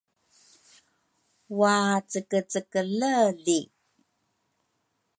[1.59, 3.09] Wacekecekele
[3.45, 3.59] li